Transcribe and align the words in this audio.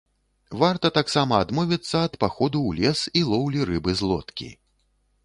Варта 0.61 0.89
таксама 0.95 1.33
адмовіцца 1.45 1.97
ад 2.07 2.15
паходу 2.23 2.59
ў 2.71 2.95
лес 2.95 3.05
і 3.21 3.23
лоўлі 3.29 3.69
рыбы 3.71 3.91
з 4.01 4.11
лодкі. 4.15 4.49